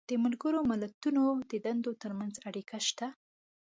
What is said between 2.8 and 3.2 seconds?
شته.